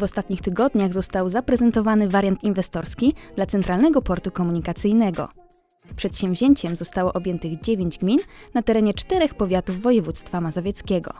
[0.00, 5.28] W ostatnich tygodniach został zaprezentowany wariant inwestorski dla Centralnego Portu Komunikacyjnego.
[5.96, 8.18] Przedsięwzięciem zostało objętych 9 gmin
[8.54, 11.14] na terenie czterech powiatów województwa mazowieckiego.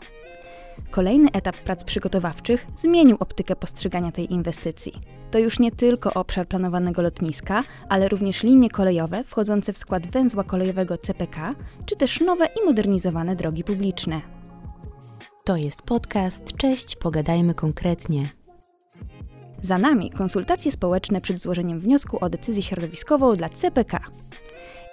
[0.91, 4.93] Kolejny etap prac przygotowawczych zmienił optykę postrzegania tej inwestycji.
[5.31, 10.45] To już nie tylko obszar planowanego lotniska, ale również linie kolejowe wchodzące w skład węzła
[10.45, 11.55] kolejowego CPK,
[11.87, 14.21] czy też nowe i modernizowane drogi publiczne.
[15.45, 18.40] To jest podcast Cześć, pogadajmy konkretnie.
[19.63, 24.01] Za nami konsultacje społeczne przed złożeniem wniosku o decyzję środowiskową dla CPK.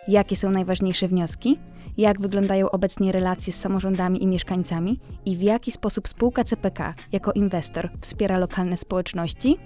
[0.08, 1.60] Jakie są najważniejsze wnioski?
[1.98, 5.00] Jak wyglądają obecnie relacje z samorządami i mieszkańcami?
[5.26, 9.58] I w jaki sposób spółka CPK jako inwestor wspiera lokalne społeczności?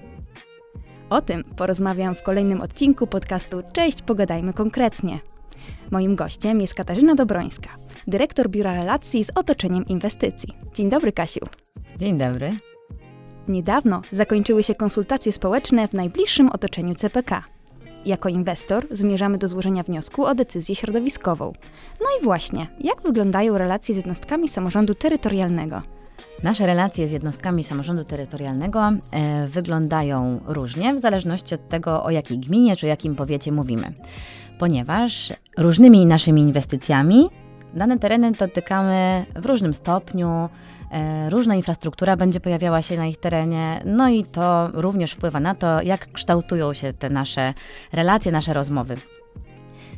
[1.09, 5.19] O tym porozmawiam w kolejnym odcinku podcastu Cześć, pogadajmy konkretnie.
[5.91, 7.69] Moim gościem jest Katarzyna Dobrońska,
[8.07, 10.49] dyrektor Biura Relacji z otoczeniem inwestycji.
[10.73, 11.45] Dzień dobry, Kasiu.
[11.97, 12.70] Dzień dobry.
[13.51, 17.43] Niedawno zakończyły się konsultacje społeczne w najbliższym otoczeniu CPK.
[18.05, 21.53] Jako inwestor zmierzamy do złożenia wniosku o decyzję środowiskową.
[21.99, 25.81] No i właśnie, jak wyglądają relacje z jednostkami samorządu terytorialnego?
[26.43, 28.79] Nasze relacje z jednostkami samorządu terytorialnego
[29.11, 33.93] e, wyglądają różnie, w zależności od tego, o jakiej gminie czy o jakim powiecie mówimy.
[34.59, 37.29] Ponieważ różnymi naszymi inwestycjami
[37.73, 40.49] dane tereny dotykamy w różnym stopniu,
[41.29, 45.81] różna infrastruktura będzie pojawiała się na ich terenie, no i to również wpływa na to,
[45.81, 47.53] jak kształtują się te nasze
[47.93, 48.95] relacje, nasze rozmowy.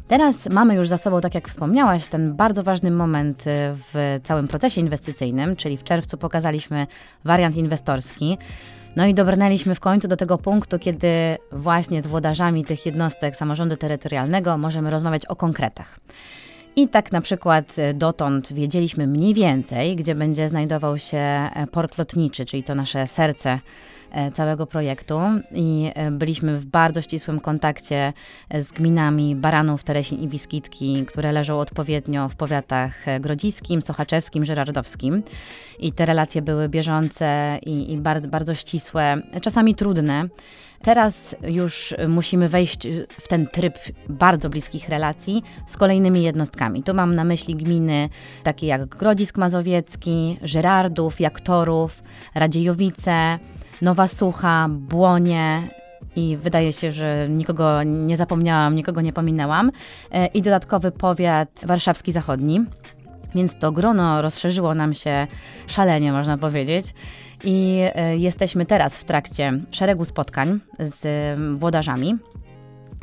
[0.07, 4.47] Teraz mamy już za sobą, tak jak wspomniałaś, ten bardzo ważny moment e, w całym
[4.47, 6.87] procesie inwestycyjnym, czyli w czerwcu pokazaliśmy
[7.23, 8.37] wariant inwestorski.
[8.95, 11.07] No i dobrnęliśmy w końcu do tego punktu, kiedy
[11.51, 15.99] właśnie z włodarzami tych jednostek samorządu terytorialnego możemy rozmawiać o konkretach.
[16.75, 21.97] I tak na przykład e, dotąd wiedzieliśmy mniej więcej, gdzie będzie znajdował się e, port
[21.97, 23.59] lotniczy, czyli to nasze serce
[24.33, 25.19] całego projektu
[25.51, 28.13] i byliśmy w bardzo ścisłym kontakcie
[28.59, 35.23] z gminami Baranów, Teresin i Wiskitki, które leżą odpowiednio w powiatach grodziskim, sochaczewskim, żyrardowskim.
[35.79, 40.27] I te relacje były bieżące i, i bardzo, bardzo ścisłe, czasami trudne.
[40.81, 43.77] Teraz już musimy wejść w ten tryb
[44.09, 46.83] bardzo bliskich relacji z kolejnymi jednostkami.
[46.83, 48.09] Tu mam na myśli gminy
[48.43, 52.01] takie jak Grodzisk Mazowiecki, Żyrardów, Jaktorów,
[52.35, 53.39] Radziejowice,
[53.83, 55.67] Nowa Sucha, Błonie,
[56.15, 59.71] i wydaje się, że nikogo nie zapomniałam, nikogo nie pominęłam.
[60.11, 62.65] E, I dodatkowy powiat warszawski zachodni.
[63.35, 65.27] Więc to grono rozszerzyło nam się
[65.67, 66.93] szalenie, można powiedzieć.
[67.43, 72.17] I e, jesteśmy teraz w trakcie szeregu spotkań z włodarzami.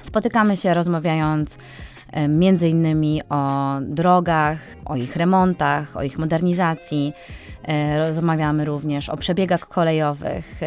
[0.02, 1.58] Spotykamy się rozmawiając e,
[2.28, 7.12] między innymi o drogach, o ich remontach, o ich modernizacji.
[7.68, 10.60] E, rozmawiamy również o przebiegach kolejowych,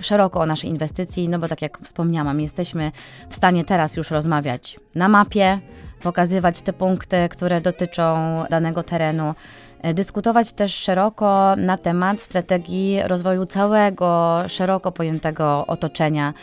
[0.00, 2.92] szeroko o naszej inwestycji, no bo tak jak wspomniałam, jesteśmy
[3.28, 5.58] w stanie teraz już rozmawiać na mapie,
[6.02, 8.04] pokazywać te punkty, które dotyczą
[8.50, 9.34] danego terenu.
[9.82, 16.34] E, dyskutować też szeroko na temat strategii rozwoju całego szeroko pojętego otoczenia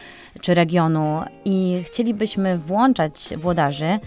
[0.41, 3.99] czy regionu i chcielibyśmy włączać włodarzy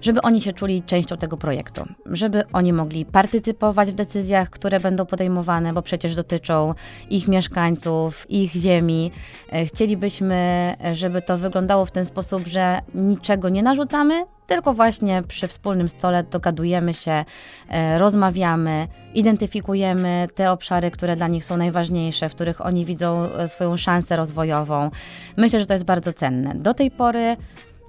[0.00, 5.06] żeby oni się czuli częścią tego projektu, żeby oni mogli partycypować w decyzjach, które będą
[5.06, 6.74] podejmowane, bo przecież dotyczą
[7.10, 9.12] ich mieszkańców, ich ziemi.
[9.52, 15.48] E, chcielibyśmy, żeby to wyglądało w ten sposób, że niczego nie narzucamy, tylko właśnie przy
[15.48, 17.24] wspólnym stole dogadujemy się,
[17.68, 23.48] e, rozmawiamy, identyfikujemy te obszary, które dla nich są najważniejsze, w których oni widzą e,
[23.48, 24.90] swoją szansę rozwojową.
[25.36, 26.54] Myślę, że to jest bardzo cenne.
[26.54, 27.36] Do tej pory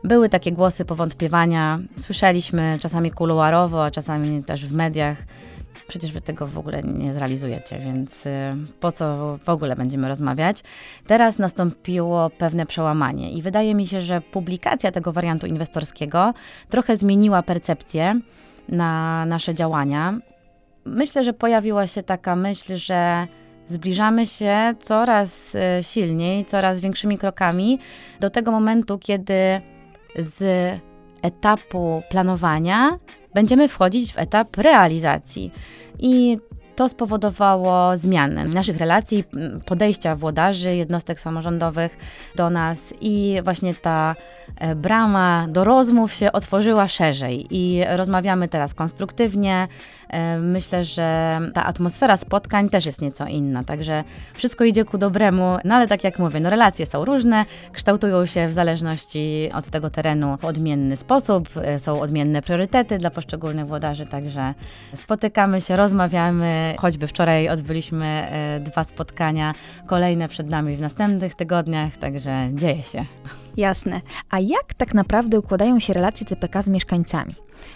[0.04, 5.18] były takie głosy powątpiewania, słyszeliśmy czasami kuluarowo, a czasami też w mediach.
[5.88, 8.30] Przecież wy tego w ogóle nie zrealizujecie, więc y,
[8.80, 10.64] po co w ogóle będziemy rozmawiać?
[11.08, 16.34] Teraz nastąpiło pewne przełamanie i wydaje mi się, że publikacja tego wariantu inwestorskiego
[16.70, 18.20] trochę zmieniła percepcję
[18.70, 20.20] na nasze działania.
[20.86, 23.28] Myślę, że pojawiła się taka myśl, że
[23.68, 27.80] zbliżamy się coraz y, silniej, coraz większymi krokami
[28.20, 29.62] do tego momentu, kiedy
[30.16, 30.42] z
[31.22, 33.00] etapu planowania
[33.34, 35.52] będziemy wchodzić w etap realizacji.
[36.00, 36.38] I
[36.76, 39.24] to spowodowało zmianę naszych relacji,
[39.66, 41.98] podejścia włodarzy, jednostek samorządowych
[42.36, 44.16] do nas i właśnie ta
[44.76, 49.68] brama do rozmów się otworzyła szerzej i rozmawiamy teraz konstruktywnie,
[50.10, 54.04] E, myślę, że ta atmosfera spotkań też jest nieco inna, także
[54.34, 58.48] wszystko idzie ku dobremu, no ale tak jak mówię, no relacje są różne, kształtują się
[58.48, 64.06] w zależności od tego terenu w odmienny sposób, e, są odmienne priorytety dla poszczególnych włodarzy,
[64.06, 64.54] także
[64.96, 66.76] spotykamy się, rozmawiamy.
[66.78, 69.54] Choćby wczoraj odbyliśmy e, dwa spotkania,
[69.88, 73.06] kolejne przed nami w następnych tygodniach, także dzieje się.
[73.60, 74.02] Jasne.
[74.30, 77.36] A jak tak naprawdę układają się relacje CPK z mieszkańcami?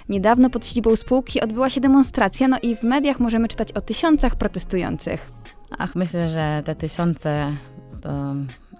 [0.09, 4.35] Niedawno pod siedzibą spółki odbyła się demonstracja, no i w mediach możemy czytać o tysiącach
[4.35, 5.31] protestujących.
[5.77, 7.55] Ach, myślę, że te tysiące
[8.01, 8.33] to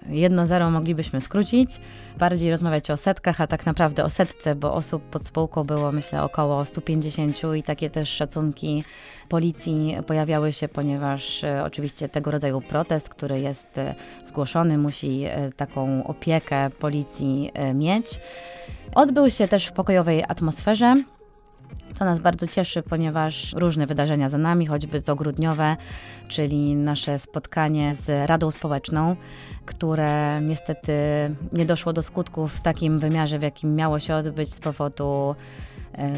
[0.10, 1.70] jedno zero moglibyśmy skrócić,
[2.18, 6.24] bardziej rozmawiać o setkach, a tak naprawdę o setce, bo osób pod spółką było myślę
[6.24, 8.84] około 150 i takie też szacunki
[9.30, 13.96] policji pojawiały się, ponieważ e, oczywiście tego rodzaju protest, który jest e,
[14.26, 18.20] zgłoszony, musi e, taką opiekę policji mieć.
[18.96, 20.96] Odbył się też w pokojowej atmosferze
[21.94, 25.78] co nas bardzo cieszy, ponieważ różne wydarzenia za nami, choćby to grudniowe,
[26.30, 29.16] czyli nasze spotkanie z Radą Społeczną,
[29.66, 30.94] które niestety
[31.54, 35.36] nie doszło do skutków w takim wymiarze, w jakim miało się odbyć z powodu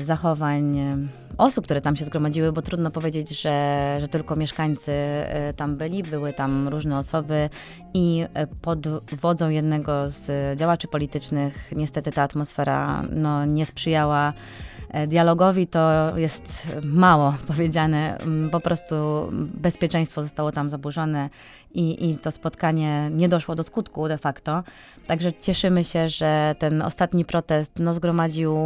[0.03, 0.97] zachowań e,
[1.37, 6.03] osób, które tam się zgromadziły, bo trudno powiedzieć, że, że tylko mieszkańcy e, tam byli.
[6.03, 7.49] Były tam różne osoby
[7.93, 8.25] i
[8.61, 14.33] pod wodzą jednego z działaczy politycznych niestety ta atmosfera no, nie sprzyjała
[14.95, 18.17] E, dialogowi to jest mało powiedziane.
[18.17, 18.95] Mm, po prostu
[19.33, 21.29] bezpieczeństwo zostało tam zaburzone
[21.75, 24.63] i, i to spotkanie nie doszło do skutku de facto.
[25.07, 28.57] Także cieszymy się, że ten ostatni protest no, zgromadził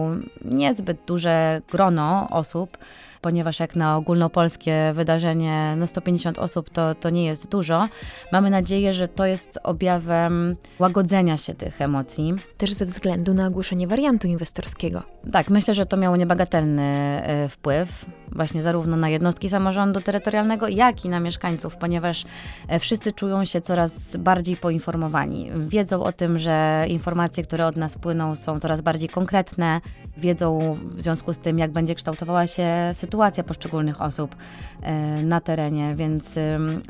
[0.46, 2.78] niezbyt duże grono osób
[3.22, 7.88] ponieważ jak na ogólnopolskie wydarzenie no 150 osób to, to nie jest dużo.
[8.32, 12.34] Mamy nadzieję, że to jest objawem łagodzenia się tych emocji.
[12.58, 15.04] Też ze względu na ogłoszenie wariantu inwestorskiego.
[15.32, 21.06] Tak, myślę, że to miało niebagatelny e, wpływ właśnie zarówno na jednostki samorządu terytorialnego, jak
[21.06, 22.24] i na mieszkańców, ponieważ
[22.68, 25.52] e, wszyscy czują się coraz bardziej poinformowani.
[25.68, 29.82] Wiedzą o tym, że informacje, które od nas płyną, są coraz bardziej konkretne,
[30.18, 33.09] wiedzą w związku z tym, jak będzie kształtowała się sytuacja
[33.48, 34.36] poszczególnych osób
[34.82, 36.26] e, na terenie, więc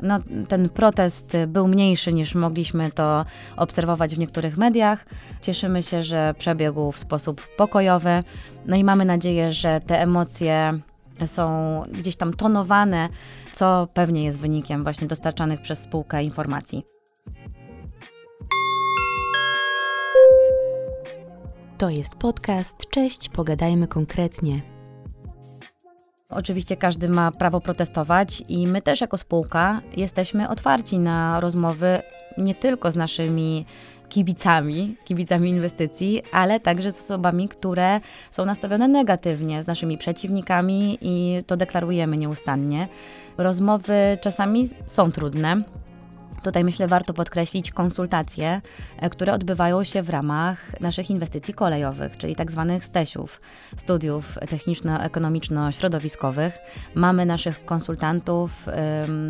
[0.02, 0.18] no,
[0.48, 3.24] ten protest był mniejszy niż mogliśmy to
[3.56, 5.04] obserwować w niektórych mediach.
[5.40, 8.22] Cieszymy się, że przebiegł w sposób pokojowy.
[8.66, 10.78] No i mamy nadzieję, że te emocje
[11.26, 13.08] są gdzieś tam tonowane,
[13.52, 16.84] co pewnie jest wynikiem właśnie dostarczanych przez spółkę informacji.
[21.78, 22.76] To jest podcast.
[22.90, 24.79] Cześć, pogadajmy konkretnie.
[26.30, 32.02] Oczywiście każdy ma prawo protestować i my też jako spółka jesteśmy otwarci na rozmowy
[32.38, 33.66] nie tylko z naszymi
[34.08, 38.00] kibicami, kibicami inwestycji, ale także z osobami, które
[38.30, 42.88] są nastawione negatywnie, z naszymi przeciwnikami i to deklarujemy nieustannie.
[43.38, 45.62] Rozmowy czasami są trudne,
[46.42, 48.60] Tutaj myślę warto podkreślić konsultacje,
[48.98, 53.40] e, które odbywają się w ramach naszych inwestycji kolejowych, czyli tak zwanych STEŚów,
[53.76, 56.52] studiów techniczno-ekonomiczno-środowiskowych.
[56.94, 58.66] Mamy naszych konsultantów,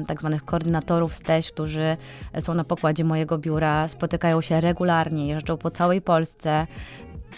[0.07, 1.97] tak zwanych koordynatorów STEŚ, którzy
[2.41, 6.67] są na pokładzie mojego biura, spotykają się regularnie, jeżdżą po całej Polsce,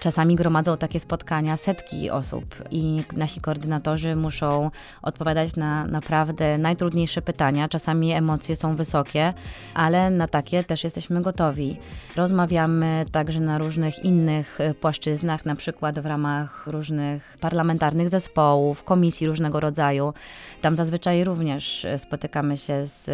[0.01, 4.71] Czasami gromadzą takie spotkania setki osób i nasi koordynatorzy muszą
[5.03, 7.69] odpowiadać na naprawdę najtrudniejsze pytania.
[7.69, 9.35] Czasami emocje są wysokie,
[9.75, 11.77] ale na takie też jesteśmy gotowi.
[12.17, 19.61] Rozmawiamy także na różnych innych płaszczyznach, na przykład w ramach różnych parlamentarnych zespołów, komisji różnego
[19.61, 20.13] rodzaju.
[20.61, 23.11] Tam zazwyczaj również spotykamy się z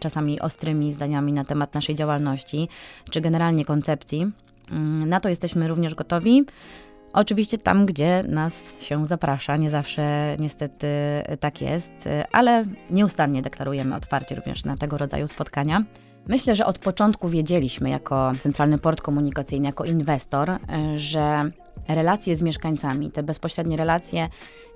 [0.00, 2.68] czasami ostrymi zdaniami na temat naszej działalności,
[3.10, 4.32] czy generalnie koncepcji.
[4.70, 6.44] Mm, na to jesteśmy również gotowi.
[7.12, 10.88] Oczywiście tam, gdzie nas się zaprasza, nie zawsze niestety
[11.40, 11.92] tak jest,
[12.32, 15.84] ale nieustannie deklarujemy otwarcie również na tego rodzaju spotkania.
[16.28, 20.58] Myślę, że od początku wiedzieliśmy jako Centralny Port Komunikacyjny, jako inwestor,
[20.96, 21.50] że
[21.88, 24.28] relacje z mieszkańcami, te bezpośrednie relacje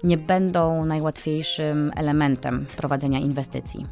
[0.04, 3.86] nie będą najłatwiejszym elementem prowadzenia inwestycji.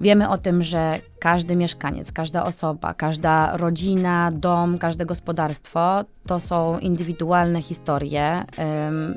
[0.00, 6.78] Wiemy o tym, że każdy mieszkaniec, każda osoba, każda rodzina, dom, każde gospodarstwo to są
[6.78, 8.44] indywidualne historie.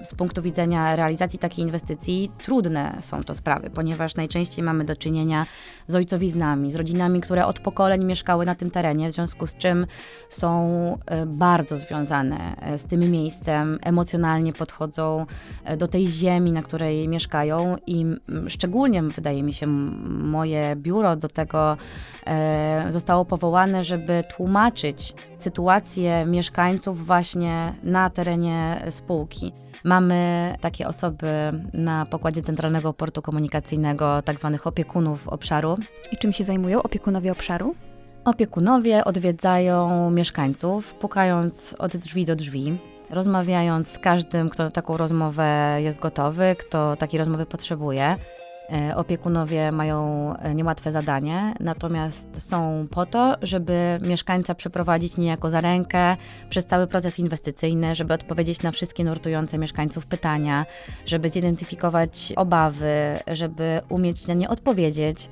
[0.04, 5.46] Z punktu widzenia realizacji takiej inwestycji trudne są to sprawy, ponieważ najczęściej mamy do czynienia
[5.88, 9.88] z ojcowiznami, z rodzinami, które od pokoleń mieszkały na tym terenie, w związku z czym
[10.30, 10.74] są
[11.06, 15.26] e, bardzo związane e, z tym miejscem, emocjonalnie podchodzą
[15.64, 18.06] e, do tej ziemi, na której mieszkają i
[18.48, 19.68] szczególnie wydaje mi się
[20.08, 21.78] moje biuro do tego
[22.90, 29.52] zostało powołane, żeby tłumaczyć sytuację mieszkańców właśnie na terenie spółki.
[29.84, 31.28] Mamy takie osoby
[31.74, 35.78] na pokładzie Centralnego Portu Komunikacyjnego, tak zwanych opiekunów obszaru.
[36.12, 37.76] I czym się zajmują opiekunowie obszaru?
[38.26, 42.78] Opiekunowie odwiedzają mieszkańców, pukając od drzwi do drzwi,
[43.10, 48.16] rozmawiając z każdym, kto na taką rozmowę jest gotowy, kto takiej rozmowy potrzebuje.
[48.74, 55.62] E, opiekunowie mają e, niełatwe zadanie, natomiast są po to, żeby mieszkańca przeprowadzić niejako za
[55.62, 56.18] rękę
[56.50, 60.66] przez cały proces inwestycyjny, żeby odpowiedzieć na wszystkie nurtujące mieszkańców pytania,
[61.06, 62.96] żeby zidentyfikować obawy,
[63.28, 65.30] żeby umieć na nie odpowiedzieć.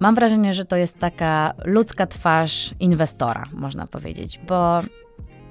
[0.00, 4.80] Mam wrażenie, że to jest taka ludzka twarz inwestora, można powiedzieć, bo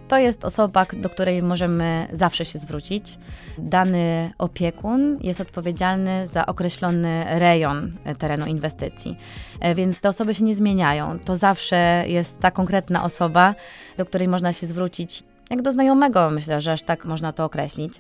[0.10, 3.18] to jest osoba, do której możemy zawsze się zwrócić.
[3.58, 9.16] Dany opiekun jest odpowiedzialny za określony rejon terenu inwestycji,
[9.60, 11.20] e, więc te osoby się nie zmieniają.
[11.20, 13.56] To zawsze jest ta konkretna osoba,
[13.98, 17.94] do której można się zwrócić, jak do znajomego, myślę, że aż tak można to określić.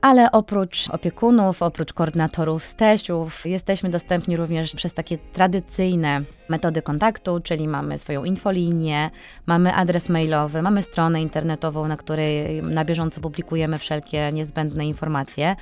[0.00, 7.68] Ale oprócz opiekunów, oprócz koordynatorów stesiów, jesteśmy dostępni również przez takie tradycyjne metody kontaktu, czyli
[7.68, 9.10] mamy swoją infolinię,
[9.46, 15.56] mamy adres mailowy, mamy stronę internetową, na której na bieżąco publikujemy wszelkie niezbędne informacje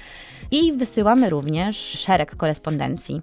[0.50, 3.22] i wysyłamy również szereg korespondencji.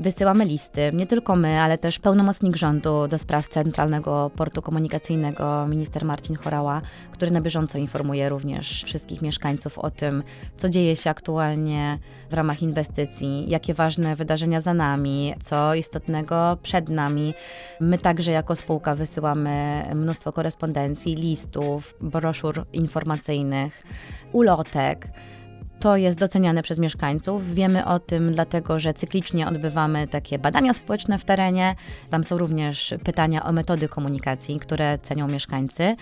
[0.00, 6.04] Wysyłamy listy, nie tylko my, ale też pełnomocnik rządu do spraw Centralnego Portu Komunikacyjnego, minister
[6.04, 10.22] Marcin Chorała, który na bieżąco informuje również wszystkich mieszkańców o tym,
[10.56, 11.98] co dzieje się aktualnie
[12.30, 17.34] w ramach inwestycji, jakie ważne wydarzenia za nami, co istotnego przed nami.
[17.80, 23.82] My także jako spółka wysyłamy mnóstwo korespondencji, listów, broszur informacyjnych,
[24.32, 25.08] ulotek.
[25.80, 27.54] To jest doceniane przez mieszkańców.
[27.54, 31.74] Wiemy o tym, dlatego że cyklicznie odbywamy takie badania społeczne w terenie.
[32.10, 35.96] Tam są również pytania o metody komunikacji, które cenią mieszkańcy.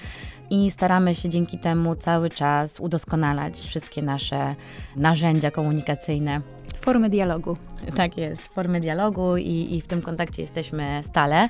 [0.51, 4.55] I staramy się dzięki temu cały czas udoskonalać wszystkie nasze
[4.97, 6.41] narzędzia komunikacyjne.
[6.81, 7.57] Formy dialogu.
[7.97, 11.49] Tak jest, formy dialogu i, i w tym kontakcie jesteśmy stale.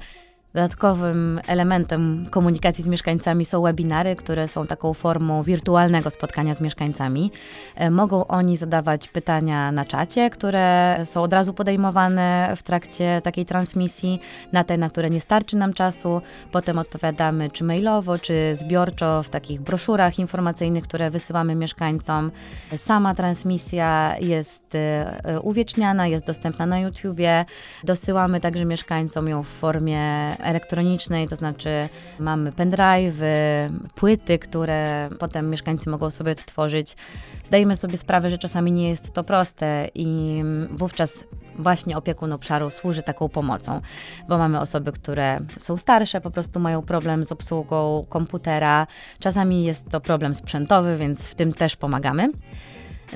[0.55, 7.33] Dodatkowym elementem komunikacji z mieszkańcami są webinary, które są taką formą wirtualnego spotkania z mieszkańcami.
[7.75, 13.47] E, mogą oni zadawać pytania na czacie, które są od razu podejmowane w trakcie takiej
[13.47, 14.21] transmisji,
[14.53, 16.21] na te, na które nie starczy nam czasu.
[16.53, 22.31] Potem odpowiadamy czy mailowo, czy zbiorczo w takich broszurach informacyjnych, które wysyłamy mieszkańcom.
[22.77, 27.45] Sama transmisja jest e, uwieczniana, jest dostępna na YouTubie.
[27.85, 33.23] Dosyłamy także mieszkańcom ją w formie elektronicznej, to znaczy mamy pendrive,
[33.95, 36.97] płyty, które potem mieszkańcy mogą sobie odtworzyć.
[37.47, 41.25] Zdajemy sobie sprawę, że czasami nie jest to proste i wówczas
[41.59, 43.81] właśnie opiekun obszaru służy taką pomocą,
[44.29, 48.87] bo mamy osoby, które są starsze, po prostu mają problem z obsługą komputera.
[49.21, 52.31] Czasami jest to problem sprzętowy, więc w tym też pomagamy.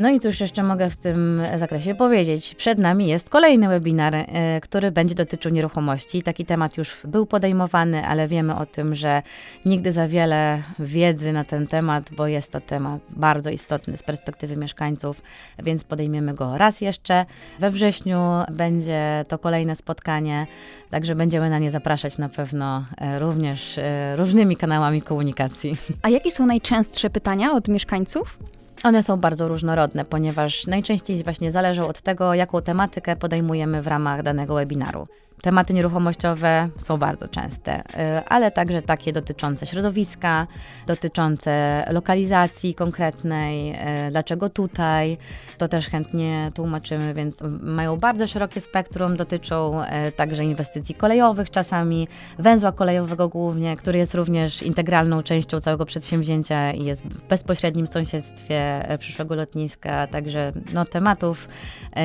[0.01, 2.55] No i cóż jeszcze mogę w tym zakresie powiedzieć?
[2.55, 6.23] Przed nami jest kolejny webinar, e, który będzie dotyczył nieruchomości.
[6.23, 9.23] Taki temat już był podejmowany, ale wiemy o tym, że
[9.65, 14.57] nigdy za wiele wiedzy na ten temat, bo jest to temat bardzo istotny z perspektywy
[14.57, 15.23] mieszkańców,
[15.63, 17.27] więc podejmiemy go raz jeszcze.
[17.59, 18.19] We wrześniu
[18.53, 20.47] będzie to kolejne spotkanie,
[20.91, 25.77] także będziemy na nie zapraszać na pewno e, również e, różnymi kanałami komunikacji.
[26.03, 28.39] A jakie są najczęstsze pytania od mieszkańców?
[28.85, 34.23] One są bardzo różnorodne, ponieważ najczęściej właśnie zależą od tego, jaką tematykę podejmujemy w ramach
[34.23, 35.07] danego webinaru.
[35.43, 37.85] Tematy nieruchomościowe są bardzo częste, y,
[38.29, 40.47] ale także takie dotyczące środowiska,
[40.87, 43.77] dotyczące lokalizacji konkretnej, y,
[44.11, 45.19] dlaczego tutaj,
[45.59, 52.09] to też chętnie tłumaczymy, więc mają bardzo szerokie spektrum, dotyczą y, także inwestycji kolejowych czasami,
[52.39, 58.87] węzła kolejowego głównie, który jest również integralną częścią całego przedsięwzięcia i jest w bezpośrednim sąsiedztwie
[58.99, 61.49] przyszłego lotniska, także no, tematów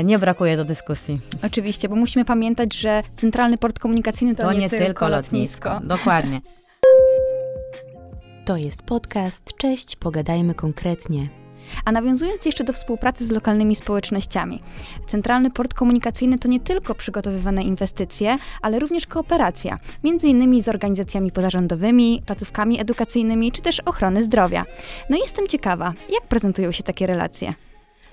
[0.03, 1.20] nie brakuje do dyskusji.
[1.44, 5.69] Oczywiście, bo musimy pamiętać, że Centralny Port Komunikacyjny to, to nie, nie, tylko, tylko lotnisko.
[5.69, 5.96] lotnisko.
[5.96, 6.41] Dokładnie.
[8.46, 9.43] To jest podcast.
[9.57, 11.29] Cześć, pogadajmy konkretnie.
[11.86, 14.60] A nawiązując jeszcze do współpracy z lokalnymi społecznościami,
[15.07, 21.31] Centralny Port Komunikacyjny to nie tylko przygotowywane inwestycje, ale również kooperacja, między innymi z organizacjami
[21.31, 24.65] pozarządowymi, placówkami edukacyjnymi czy też ochrony zdrowia.
[25.10, 27.53] No i jestem ciekawa, jak prezentują się takie relacje?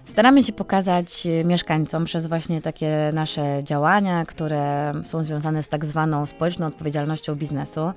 [0.04, 5.84] Staramy się pokazać e, mieszkańcom przez właśnie takie nasze działania, które są związane z tak
[5.84, 7.92] zwaną społeczną odpowiedzialnością biznesu,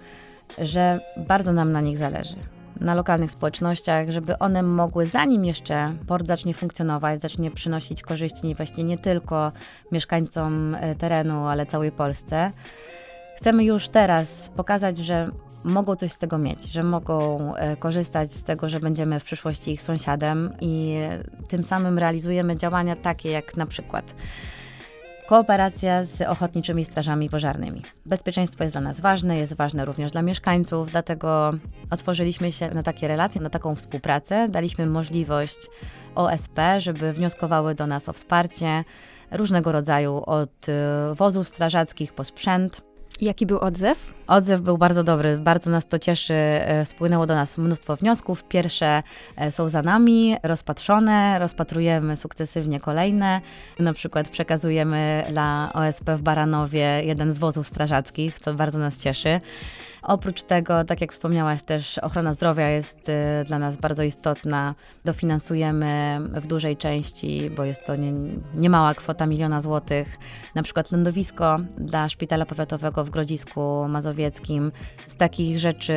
[0.57, 2.35] że bardzo nam na nich zależy.
[2.81, 8.83] Na lokalnych społecznościach, żeby one mogły, zanim jeszcze port zacznie funkcjonować, zacznie przynosić korzyści właśnie
[8.83, 9.51] nie tylko
[9.91, 12.51] mieszkańcom e, terenu, ale całej Polsce,
[13.37, 15.29] chcemy już teraz pokazać, że
[15.63, 19.71] mogą coś z tego mieć, że mogą e, korzystać z tego, że będziemy w przyszłości
[19.71, 20.99] ich sąsiadem i
[21.47, 24.15] tym samym realizujemy działania takie jak na przykład
[25.27, 27.81] kooperacja z ochotniczymi strażami pożarnymi.
[28.05, 31.53] Bezpieczeństwo jest dla nas ważne, jest ważne również dla mieszkańców, dlatego
[31.89, 34.49] otworzyliśmy się na takie relacje, na taką współpracę.
[34.49, 35.57] Daliśmy możliwość
[36.15, 38.83] OSP, żeby wnioskowały do nas o wsparcie
[39.31, 42.81] różnego rodzaju, od e, wozów strażackich po sprzęt.
[43.21, 44.13] Jaki był odzew?
[44.27, 46.33] Odzew był bardzo dobry, bardzo nas to cieszy.
[46.33, 48.43] E, spłynęło do nas mnóstwo wniosków.
[48.43, 49.03] Pierwsze
[49.35, 53.41] e, są za nami, rozpatrzone, rozpatrujemy sukcesywnie kolejne.
[53.79, 59.39] Na przykład przekazujemy dla OSP w Baranowie jeden z wozów strażackich, co bardzo nas cieszy.
[60.01, 63.13] Oprócz tego, tak jak wspomniałaś, też ochrona zdrowia jest y,
[63.45, 64.75] dla nas bardzo istotna.
[65.05, 68.13] Dofinansujemy w dużej części, bo jest to nie,
[68.55, 70.17] niemała kwota miliona złotych,
[70.55, 74.71] na przykład lądowisko dla Szpitala Powiatowego w Grodzisku Mazowieckim.
[75.07, 75.93] Z takich rzeczy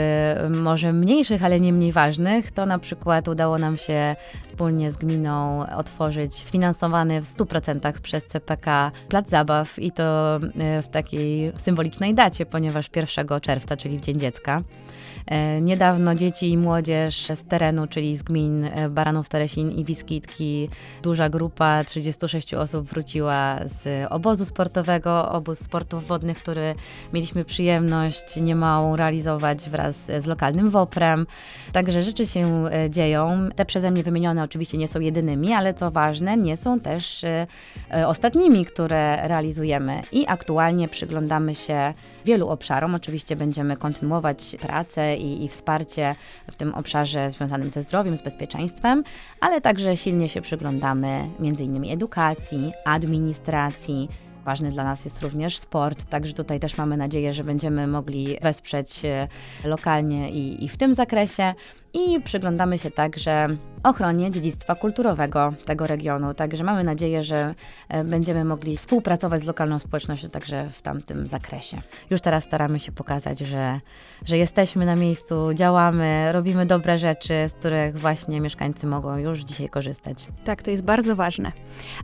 [0.51, 5.67] może mniejszych, ale nie mniej ważnych, to na przykład udało nam się wspólnie z gminą
[5.77, 12.47] otworzyć sfinansowany w 100% przez CPK plac zabaw i to y, w takiej symbolicznej dacie,
[12.47, 14.63] ponieważ 1 czerwca, czyli w Dzień Dziecka.
[15.27, 20.69] E, niedawno dzieci i młodzież z terenu, czyli z gmin e, Baranów, Teresin i Wiskitki,
[21.03, 26.75] duża grupa, 36 osób wróciła z obozu sportowego, obóz sportów wodnych, który
[27.13, 31.27] mieliśmy przyjemność niemałą realizować wraz z lokalnym WOPRem.
[31.73, 33.49] Także rzeczy się e, dzieją.
[33.57, 37.25] Te przeze mnie wymienione oczywiście nie są jedynymi, ale co ważne, nie są też
[38.07, 40.01] ostatnimi, które realizujemy.
[40.13, 42.95] I aktualnie przyglądamy się wielu obszarom.
[42.95, 46.15] Oczywiście będziemy kontynuować pracę i, i wsparcie
[46.51, 49.05] w tym obszarze związanym ze zdrowiem, z bezpieczeństwem,
[49.41, 51.93] ale także silnie się przyglądamy m.in.
[51.93, 54.09] edukacji, administracji,
[54.45, 59.01] Ważny dla nas jest również sport, także tutaj też mamy nadzieję, że będziemy mogli wesprzeć
[59.65, 61.55] lokalnie i, i w tym zakresie.
[61.95, 63.49] I przyglądamy się także
[63.83, 66.35] ochronie dziedzictwa kulturowego tego regionu.
[66.35, 67.55] Także mamy nadzieję, że
[67.89, 71.83] e, będziemy mogli współpracować z lokalną społecznością także w tamtym zakresie.
[72.11, 73.81] Już teraz staramy się pokazać, że,
[74.27, 79.69] że jesteśmy na miejscu, działamy, robimy dobre rzeczy, z których właśnie mieszkańcy mogą już dzisiaj
[79.69, 80.27] korzystać.
[80.45, 81.53] Tak, to jest bardzo ważne.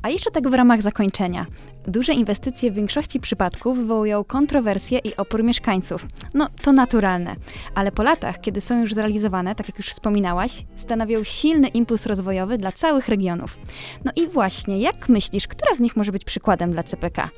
[0.02, 1.46] A jeszcze tak w ramach zakończenia.
[1.86, 6.06] Duże inwestycje w większości przypadków wywołują kontrowersje i opór mieszkańców.
[6.34, 7.34] No, to naturalne.
[7.74, 12.58] Ale po latach, kiedy są już zrealizowane, tak jak już wspominałaś, stanowią silny impuls rozwojowy
[12.58, 13.58] dla całych regionów.
[14.04, 17.28] No i właśnie, jak myślisz, która z nich może być przykładem dla CPK?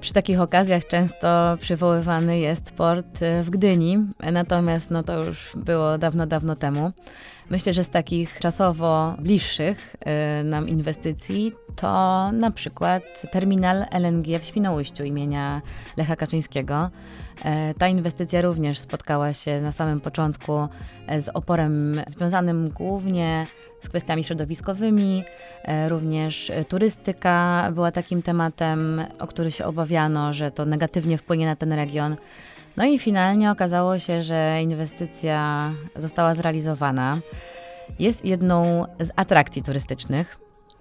[0.00, 3.98] Przy takich okazjach często przywoływany jest port e, w Gdyni,
[4.32, 6.92] natomiast no to już było dawno, dawno temu.
[7.50, 9.96] Myślę, że z takich czasowo bliższych
[10.40, 13.02] y, nam inwestycji to na przykład
[13.32, 15.62] terminal LNG w Świnoujściu imienia
[15.96, 16.90] Lecha Kaczyńskiego.
[17.44, 20.68] E, ta inwestycja również spotkała się na samym początku
[21.06, 23.46] e, z oporem związanym głównie
[23.80, 25.24] z kwestiami środowiskowymi,
[25.64, 31.56] e, również turystyka była takim tematem, o który się obawiano, że to negatywnie wpłynie na
[31.56, 32.16] ten region.
[32.76, 37.18] No i finalnie okazało się, że inwestycja została zrealizowana.
[37.98, 40.38] Jest jedną z atrakcji turystycznych.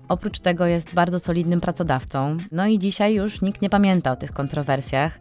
[0.09, 2.37] Oprócz tego jest bardzo solidnym pracodawcą.
[2.51, 5.19] No i dzisiaj już nikt nie pamięta o tych kontrowersjach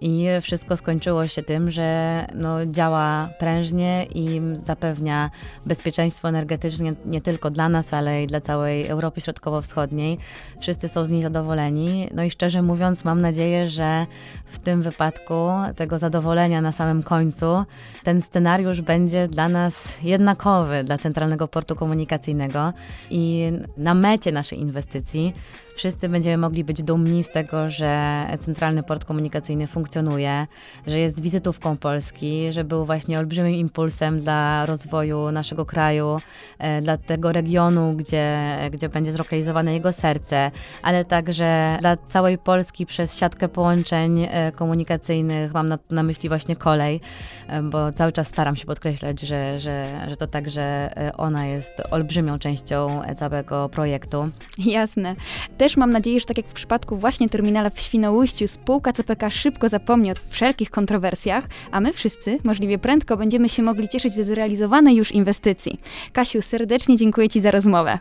[0.00, 5.30] i wszystko skończyło się tym, że no, działa prężnie i zapewnia
[5.66, 10.18] bezpieczeństwo energetyczne nie tylko dla nas, ale i dla całej Europy Środkowo-Wschodniej.
[10.60, 12.08] Wszyscy są z niej zadowoleni.
[12.14, 14.06] No i szczerze mówiąc, mam nadzieję, że
[14.46, 17.64] w tym wypadku tego zadowolenia na samym końcu
[18.04, 22.72] ten scenariusz będzie dla nas jednakowy, dla Centralnego Portu Komunikacyjnego
[23.10, 25.32] i na mecie naszej inwestycji
[25.76, 30.46] wszyscy będziemy mogli być dumni z tego, że Centralny Port Komunikacyjny funkcjonuje,
[30.86, 36.20] że jest wizytówką Polski, że był właśnie olbrzymim impulsem dla rozwoju naszego kraju,
[36.58, 40.50] e, dla tego regionu, gdzie, gdzie będzie zlokalizowane jego serce,
[40.82, 46.56] ale także dla całej Polski przez siatkę połączeń e, komunikacyjnych, mam na, na myśli właśnie
[46.56, 47.00] kolej,
[47.48, 52.38] e, bo cały czas staram się podkreślać, że, że, że to także ona jest olbrzymią
[52.38, 54.28] częścią całego projektu.
[54.58, 55.14] Jasne.
[55.58, 59.30] Te też mam nadzieję, że tak jak w przypadku właśnie terminala w Świnoujściu, spółka CPK
[59.30, 64.24] szybko zapomni o wszelkich kontrowersjach, a my wszyscy możliwie prędko będziemy się mogli cieszyć ze
[64.24, 65.78] zrealizowanej już inwestycji.
[66.12, 67.98] Kasiu, serdecznie dziękuję Ci za rozmowę.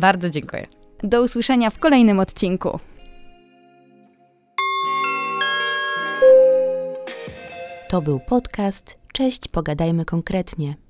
[0.00, 0.66] Bardzo dziękuję.
[1.02, 2.78] Do usłyszenia w kolejnym odcinku.
[7.88, 8.98] To był podcast.
[9.12, 10.85] Cześć, pogadajmy konkretnie.